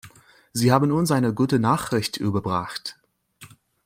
[0.51, 2.97] Sie haben uns eine gute Nachricht überbracht.